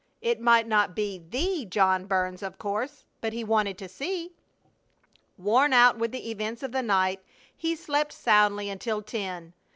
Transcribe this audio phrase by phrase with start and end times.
[0.21, 4.31] It might not be the John Burns of course, but he wanted to see.
[5.37, 7.21] Worn out with the events of the night,
[7.55, 9.53] he slept soundly until ten.